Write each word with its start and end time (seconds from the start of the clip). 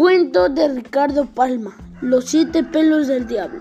Cuento 0.00 0.48
de 0.48 0.66
Ricardo 0.66 1.26
Palma, 1.26 1.76
Los 2.00 2.24
siete 2.24 2.64
pelos 2.64 3.06
del 3.06 3.26
diablo. 3.26 3.60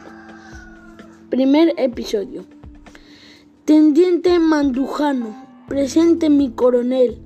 Primer 1.30 1.74
episodio. 1.76 2.46
Tendiente 3.66 4.40
Mandujano, 4.40 5.36
presente 5.68 6.30
mi 6.30 6.50
coronel. 6.52 7.22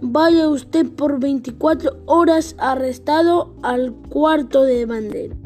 Vaya 0.00 0.48
usted 0.48 0.84
por 0.84 1.20
24 1.20 1.96
horas 2.06 2.56
arrestado 2.58 3.54
al 3.62 3.94
cuarto 4.08 4.64
de 4.64 4.84
bandera. 4.84 5.36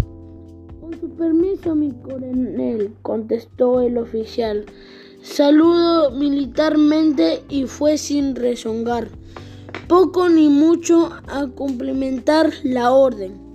Con 0.80 0.98
su 0.98 1.10
permiso, 1.10 1.74
mi 1.74 1.92
coronel, 1.92 2.94
contestó 3.02 3.82
el 3.82 3.98
oficial. 3.98 4.64
Saludo 5.20 6.10
militarmente 6.12 7.42
y 7.50 7.66
fue 7.66 7.98
sin 7.98 8.34
rezongar 8.34 9.08
poco 9.90 10.28
ni 10.28 10.48
mucho 10.48 11.10
a 11.26 11.48
cumplimentar 11.48 12.52
la 12.62 12.92
orden. 12.92 13.50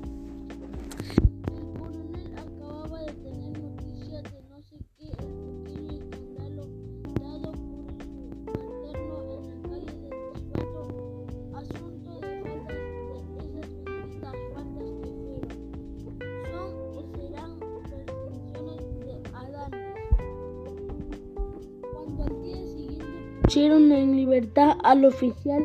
Pusieron 23.41 23.90
en 23.93 24.17
libertad 24.17 24.76
al 24.84 25.05
oficial 25.05 25.63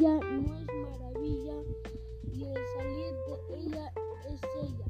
Melilla 0.00 0.18
no 0.30 0.56
es 0.56 0.66
maravilla 0.82 1.56
y 2.32 2.44
el 2.44 2.54
salir 2.74 3.12
de 3.26 3.34
ella 3.58 3.92
es 4.30 4.40
ella. 4.62 4.86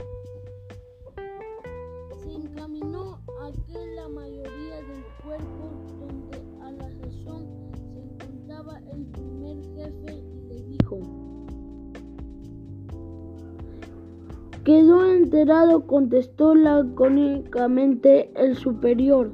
Se 2.22 2.32
encaminó 2.32 3.18
a 3.40 3.50
que 3.66 3.86
la 3.96 4.08
mayoría 4.08 4.76
del 4.76 5.02
cuerpo 5.24 5.72
donde 5.98 6.38
a 6.62 6.70
la 6.70 6.88
sazón 6.92 7.48
se 7.92 8.00
encontraba 8.02 8.78
el 8.92 9.04
primer 9.06 9.56
jefe 9.74 10.14
y 10.14 10.40
le 10.48 10.62
dijo 10.62 11.00
Quedó 14.62 15.06
enterado, 15.06 15.86
contestó 15.88 16.54
lacónicamente 16.54 18.30
el 18.36 18.56
superior. 18.56 19.32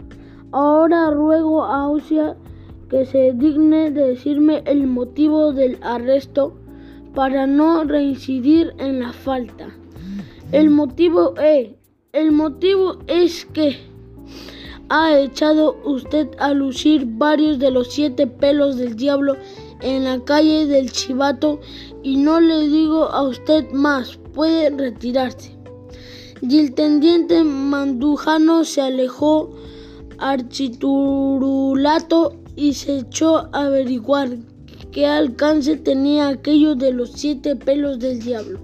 Ahora 0.53 1.11
ruego 1.11 1.65
a 1.65 1.83
Ausia 1.83 2.37
que 2.91 3.05
se 3.05 3.33
digne 3.33 3.91
decirme 3.91 4.62
el 4.67 4.87
motivo 4.87 5.53
del 5.53 5.79
arresto 5.83 6.55
para 7.15 7.47
no 7.47 7.84
reincidir 7.84 8.75
en 8.78 9.01
la 9.01 9.12
falta. 9.12 9.69
El 10.53 10.70
motivo 10.70 11.34
es, 11.39 11.70
el 12.12 12.31
motivo 12.31 12.98
es 13.06 13.47
que 13.47 13.78
ha 14.89 15.19
echado 15.19 15.77
usted 15.84 16.28
a 16.39 16.53
lucir 16.53 17.05
varios 17.06 17.59
de 17.59 17.70
los 17.70 17.93
siete 17.93 18.27
pelos 18.27 18.77
del 18.77 18.95
diablo 18.95 19.37
en 19.81 20.05
la 20.05 20.21
calle 20.25 20.67
del 20.67 20.93
Chivato 20.93 21.61
y 22.03 22.17
no 22.17 22.41
le 22.41 22.69
digo 22.69 23.06
a 23.06 23.23
usted 23.23 23.71
más, 23.73 24.17
puede 24.33 24.71
retirarse. 24.71 25.56
Y 26.41 26.61
el 26.61 26.75
tendiente 26.75 27.43
mandujano 27.43 28.65
se 28.65 28.83
alejó 28.83 29.50
architurulato 30.19 32.34
y 32.56 32.75
se 32.75 32.98
echó 32.98 33.55
a 33.55 33.67
averiguar 33.67 34.36
qué 34.92 35.06
alcance 35.06 35.77
tenía 35.77 36.28
aquello 36.28 36.75
de 36.75 36.92
los 36.92 37.12
siete 37.12 37.56
pelos 37.56 37.98
del 37.98 38.20
diablo. 38.20 38.61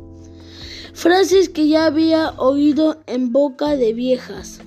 Frases 0.94 1.48
que 1.48 1.68
ya 1.68 1.86
había 1.86 2.30
oído 2.32 3.02
en 3.06 3.32
boca 3.32 3.76
de 3.76 3.92
viejas. 3.92 4.60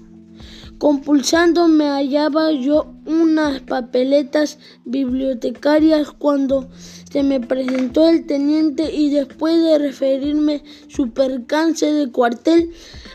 Compulsando 0.77 1.67
me 1.67 1.87
hallaba 1.87 2.51
yo 2.51 2.93
unas 3.05 3.61
papeletas 3.61 4.59
bibliotecarias 4.83 6.11
cuando 6.11 6.67
se 7.15 7.23
me 7.23 7.39
presentó 7.39 8.09
el 8.09 8.25
teniente 8.25 8.93
y 8.93 9.09
después 9.09 9.63
de 9.63 9.77
referirme 9.77 10.61
su 10.89 11.11
percance 11.11 11.89
de 11.89 12.11
cuartel, 12.11 12.71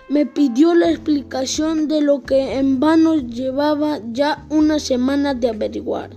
me 0.09 0.25
pidió 0.25 0.75
la 0.75 0.89
explicación 0.89 1.87
de 1.87 2.01
lo 2.01 2.23
que 2.23 2.57
en 2.57 2.81
vano 2.81 3.17
llevaba 3.17 4.01
ya 4.11 4.47
una 4.49 4.79
semana 4.79 5.35
de 5.35 5.51
averiguar. 5.51 6.09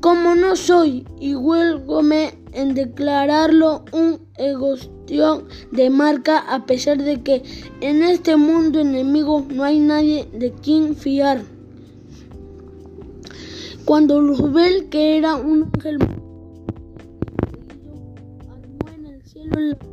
Como 0.00 0.34
no 0.34 0.56
soy, 0.56 1.06
y 1.20 1.34
huélgome 1.34 2.38
en 2.54 2.72
declararlo 2.72 3.84
un 3.92 4.26
egostión 4.38 5.44
de 5.72 5.90
marca, 5.90 6.38
a 6.38 6.64
pesar 6.64 7.02
de 7.02 7.20
que 7.22 7.42
en 7.82 8.02
este 8.02 8.36
mundo 8.36 8.80
enemigo 8.80 9.44
no 9.50 9.62
hay 9.62 9.78
nadie 9.78 10.26
de 10.32 10.52
quien 10.52 10.96
fiar. 10.96 11.42
Cuando 13.84 14.22
Luzbel, 14.22 14.88
que 14.88 15.18
era 15.18 15.34
un 15.34 15.70
ángel 15.74 15.98
en 19.56 19.91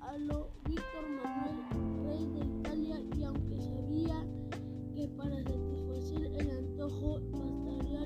a 0.00 0.18
lo 0.18 0.50
Víctor 0.68 1.08
Manuel, 1.08 2.04
rey 2.04 2.26
de 2.26 2.40
Italia, 2.40 3.02
y 3.16 3.24
aunque 3.24 3.56
sabía 3.62 4.26
que 4.94 5.08
para 5.16 5.42
satisfacer 5.44 6.26
el 6.26 6.50
antojo 6.50 7.20
bastaría 7.32 8.04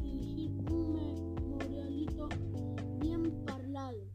dirigir 0.00 0.52
un 0.70 0.94
memorialito 0.94 2.28
bien 3.00 3.32
parlado, 3.46 4.06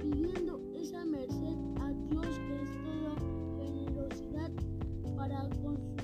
pidiendo 0.00 0.60
esa 0.74 1.04
merced 1.04 1.56
a 1.80 1.92
Dios 1.92 2.26
que 2.26 2.62
es 2.62 2.70
toda 2.82 3.14
generosidad 3.56 4.50
para 5.16 5.48
con 5.62 5.97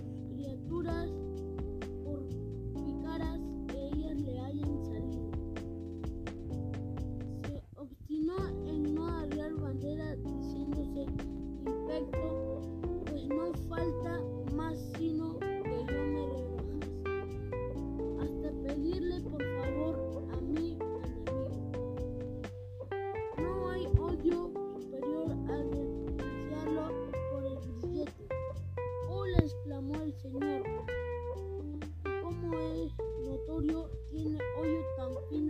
es 32.59 32.93
notorio, 33.25 33.91
tiene 34.11 34.39
hoyo 34.59 34.81
tan 34.97 35.13
fino 35.29 35.44